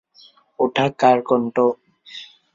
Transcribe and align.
ওটা 0.59 0.85
কার 1.01 1.17
কন্ঠ? 1.29 1.55